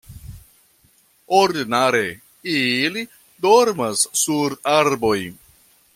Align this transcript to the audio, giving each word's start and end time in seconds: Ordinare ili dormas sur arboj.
Ordinare 1.39 2.01
ili 2.55 3.05
dormas 3.47 4.07
sur 4.23 4.57
arboj. 4.79 5.17